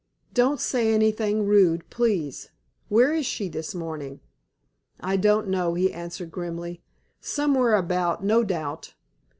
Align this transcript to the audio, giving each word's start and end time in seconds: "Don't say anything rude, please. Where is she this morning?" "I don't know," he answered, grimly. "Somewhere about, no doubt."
"Don't 0.33 0.59
say 0.59 0.95
anything 0.95 1.45
rude, 1.45 1.87
please. 1.91 2.49
Where 2.89 3.13
is 3.13 3.23
she 3.27 3.47
this 3.49 3.75
morning?" 3.75 4.19
"I 4.99 5.15
don't 5.15 5.47
know," 5.47 5.75
he 5.75 5.93
answered, 5.93 6.31
grimly. 6.31 6.81
"Somewhere 7.19 7.75
about, 7.75 8.23
no 8.23 8.43
doubt." 8.43 8.95